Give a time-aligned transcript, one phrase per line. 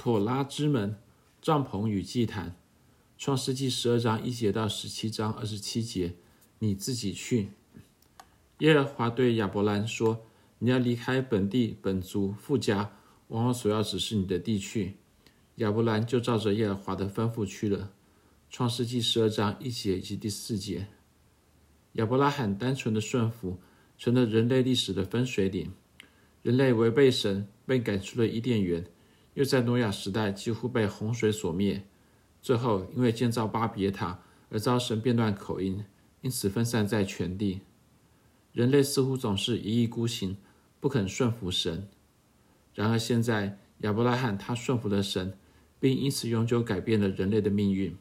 [0.00, 0.96] 妥拉之门，
[1.42, 2.56] 帐篷与祭坛。
[3.18, 6.14] 创世纪十二章一节到十七章二十七节，
[6.60, 7.50] 你自己去。
[8.60, 10.24] 耶和华对亚伯兰说
[10.60, 12.96] ：“你要离开本地、本族、父家，
[13.28, 14.96] 往我所要指示你的地去。”
[15.56, 17.92] 亚伯兰就照着耶和华的吩咐去了。
[18.48, 20.86] 创世纪十二章一节以及第四节，
[21.92, 23.58] 亚伯拉罕单纯的顺服，
[23.98, 25.70] 成了人类历史的分水岭。
[26.42, 28.86] 人类违背神，被赶出了伊甸园，
[29.40, 31.82] 又在挪亚时代几乎被洪水所灭。
[32.42, 34.20] 最后，因为建造巴别塔
[34.50, 35.82] 而遭神变乱口音，
[36.20, 37.62] 因此分散在全地。
[38.52, 40.36] 人类似乎总是一意孤行，
[40.78, 41.88] 不肯顺服神。
[42.74, 45.32] 然而现在，亚伯拉罕他顺服了神，
[45.78, 47.96] 并因此永久改变了人类的命运。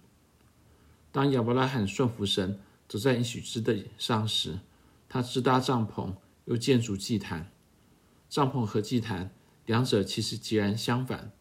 [1.09, 2.59] 当亚伯拉罕顺服神，
[2.89, 4.59] 走在应许之地上时，
[5.07, 7.49] 他支搭帐篷，又建筑祭坛。
[8.27, 9.31] 帐篷和祭坛
[9.69, 11.31] 两者其实截然相反，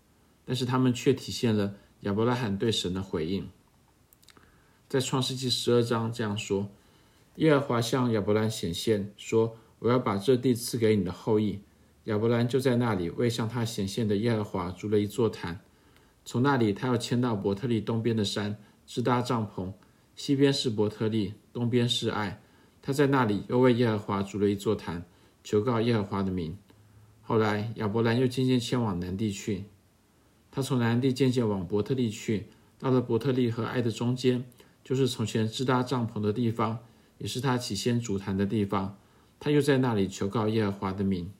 [0.44, 3.48] 但是他们却体现了亚伯拉罕对神的回应。
[4.86, 6.68] 在创世纪十二章这样说
[7.36, 11.60] ：“耶和华向亚伯兰显现，说：我要把这地赐给你的后裔。”
[12.04, 15.60] 亚伯兰就在那里为向他显现的耶和华筑了一座坛。
[16.26, 19.72] 从那里，他要迁到伯特利东边的山，支搭帐篷。
[20.14, 22.42] 西边是伯特利，东边是爱。
[22.82, 25.06] 他在那里又为耶和华筑了一座坛，
[25.42, 26.58] 求告耶和华的名。
[27.28, 29.64] 后来，亚伯兰又渐渐迁往南地去。
[30.50, 32.46] 他从南地渐渐往伯特利去，
[32.78, 34.42] 到了伯特利和爱的中间，
[34.82, 36.78] 就是从前支搭帐篷的地方，
[37.18, 38.96] 也是他起先筑坛的地方。
[39.38, 41.30] 他又在那里求告耶和华的名。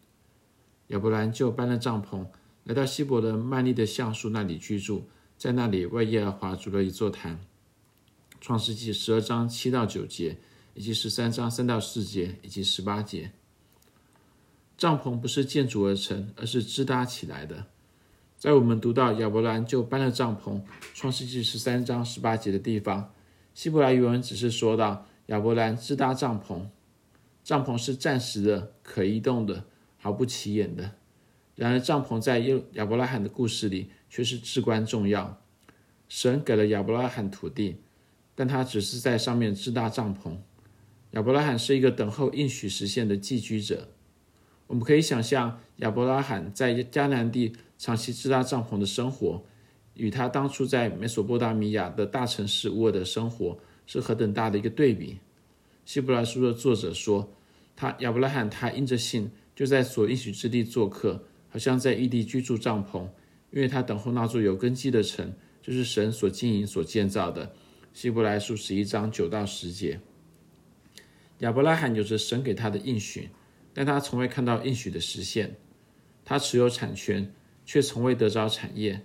[0.88, 2.26] 亚伯兰就搬了帐篷，
[2.64, 7.40] 来到希伯仑曼利的橡树那里居住，在那里为耶和华筑了一座坛。
[8.42, 10.36] 创世纪十二章七到九节，
[10.74, 13.32] 以及十三章三到四节，以及十八节。
[14.78, 17.66] 帐篷不是建筑而成，而是支搭起来的。
[18.36, 20.62] 在我们读到亚伯兰就搬了帐篷，
[20.94, 23.12] 创世纪十三章十八节的地方，
[23.52, 26.68] 希伯来原文只是说到亚伯兰支搭帐篷，
[27.42, 29.64] 帐篷是暂时的、可移动的、
[29.96, 30.92] 毫不起眼的。
[31.56, 32.38] 然而，帐篷在
[32.74, 35.42] 亚伯拉罕的故事里却是至关重要。
[36.08, 37.78] 神给了亚伯拉罕土地，
[38.36, 40.36] 但他只是在上面支搭帐篷。
[41.10, 43.88] 亚伯拉罕是一个等候应许实现的寄居者。
[44.68, 49.42] 我们可以想象亚伯拉罕在迦南地长期支搭帐篷的生活，
[49.94, 55.18] 与他当初在美索不达米亚的大城市沃的生活是何等大的一个对比。
[55.84, 57.32] 希伯来书的作者说，
[57.74, 63.08] 他亚伯拉罕他因着信就在所应许之地做客，好像在异地居住帐篷，
[63.50, 67.54] 因为他等候那座有根基的城，就是神所经营所建造的。
[67.94, 69.98] 希伯来书十一章九到十节，
[71.38, 73.30] 亚伯拉罕有着神给他的应许。
[73.78, 75.54] 但他从未看到应许的实现，
[76.24, 77.32] 他持有产权，
[77.64, 79.02] 却从未得着产业。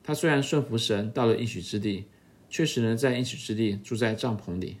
[0.00, 2.04] 他虽然顺服神，到了应许之地，
[2.48, 4.76] 却只能在应许之地住在帐篷里。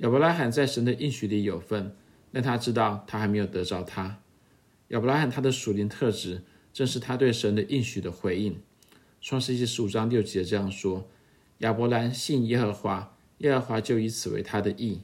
[0.00, 1.96] 亚伯拉罕在神的应许里有份，
[2.32, 4.20] 但他知道他还没有得着他。
[4.88, 8.60] 亚伯拉罕他的属灵特质，正是他对神的应许的回应。
[9.22, 11.08] 创世记十五章六节这样说：
[11.60, 15.00] 亚伯兰信耶和华，耶和华就以此为他的义。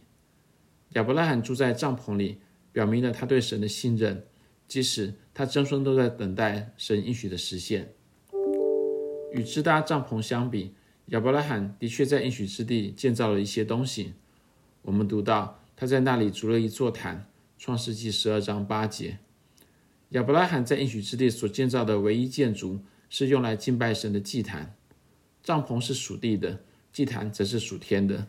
[0.91, 2.37] 亚伯拉罕住在帐篷里。
[2.77, 4.27] 表明了他对神的信任，
[4.69, 7.95] 即使他终生都在等待神应许的实现。
[9.33, 10.75] 与支搭帐篷相比，
[11.07, 14.13] 亚伯拉罕的确在应许之地建造了一些东西。
[14.83, 17.27] 我们读到他在那里筑了一座坛，
[17.57, 19.21] 创世纪十二章八节。
[20.11, 24.77] 亚伯拉罕在应许之地所建造的唯一建筑是用来敬拜神的祭坛。
[25.43, 26.61] 帐篷是属地的，
[26.93, 28.27] 祭坛则是属天的。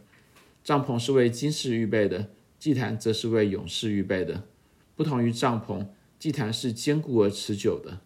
[0.64, 2.30] 帐篷是为今世预备的。
[2.60, 4.48] 祭坛则是为勇士预备的，
[4.96, 5.88] 不同于帐篷，
[6.18, 8.02] 祭坛是坚固而持久的。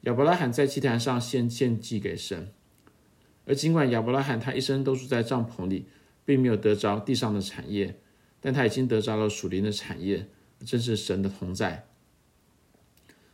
[0.00, 2.52] 亚伯拉罕在祭坛上献献祭给神，
[3.44, 5.86] 而尽管亚伯拉罕他一生都住在帐篷里，
[6.24, 8.00] 并没有得着地上的产业，
[8.40, 10.28] 但他已经得着了属灵的产业，
[10.64, 11.86] 正是神的同在。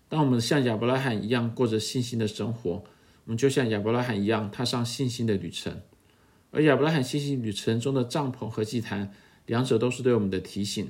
[0.08, 2.84] 当我们像亚伯拉罕一样过着信心的生活，
[3.24, 5.80] 我们就像亚伯拉罕一样踏上信心的旅程。
[6.50, 9.14] 而亚伯拉罕信心旅程中的帐篷和祭坛。
[9.46, 10.88] 两者都是对我们的提醒。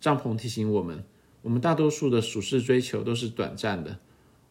[0.00, 1.04] 帐篷提醒我们，
[1.42, 3.98] 我们大多数的属世追求都是短暂的，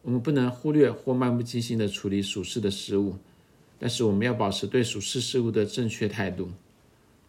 [0.02, 3.16] 我们不能忽略或漫不经心地处理属世的事物。
[3.78, 6.50] 但是我们要保持对属世事物的正确态度。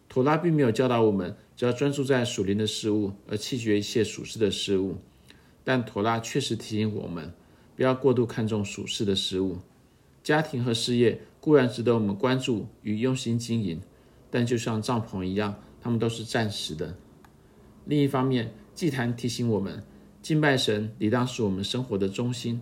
[0.08, 4.96] 妥拉并没有教导我们只要专注在属灵的事物，而弃绝一切属世的事物。
[5.64, 7.32] 但妥拉确实提醒我们，
[7.74, 9.58] 不要过度看重属世的事物。
[10.22, 13.80] 家庭和事业固然值得我们关注与用心经营，
[14.30, 15.60] 但就像帐篷一样。
[15.86, 16.92] 他们都是暂时的。
[17.84, 19.80] 另一方面，祭坛提醒我们，
[20.20, 22.60] 敬拜神理当是我们生活的中心。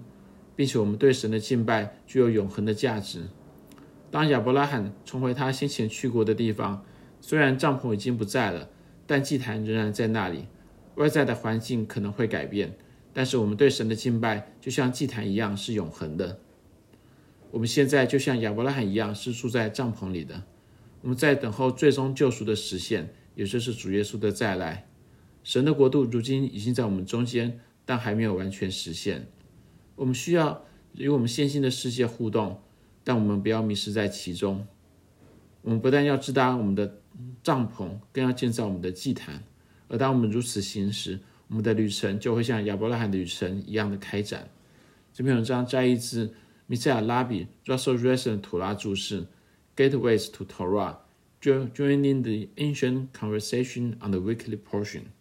[0.57, 3.25] 并且我们对神的敬拜具有永恒的价值。
[4.09, 6.85] 当亚伯拉罕重回他先前去过的地方，
[7.21, 8.69] 虽然帐篷已经不在了，
[9.05, 10.47] 但祭坛仍然在那里。
[10.95, 12.73] 外在的环境可能会改变，
[13.13, 16.39] 但是我们对神的敬拜就像祭坛一样是永恒的。
[17.51, 20.41] 我们现在就像亚伯拉罕一样，是住在帐篷里的。
[21.05, 24.89] 我们在等候最终救赎的实现，也就是主耶稣的再来。
[25.43, 29.27] 神的国度如今已经在我们中间，但还没有完全实现。
[29.97, 30.65] 我们需要
[30.95, 32.63] 与我们现今的世界互动，
[33.05, 34.67] 但我们不要迷失在其中。
[35.61, 36.97] 我们不但要支搭我们的
[37.43, 39.45] 帐篷，更要建造我们的祭坛。
[39.89, 44.49] 而当我们如此行时，我们的旅程就会像亚伯拉罕的旅程一样的开展。
[45.13, 46.33] 这篇文章摘自
[46.67, 49.27] 米塞尔拉比 Russell Rayson 图拉注释
[49.77, 50.99] Gateways to Torah,
[51.41, 55.14] Joining the Ancient Conversation on the Weekly Portion。